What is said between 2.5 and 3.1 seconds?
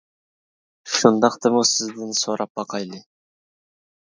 باقايلى.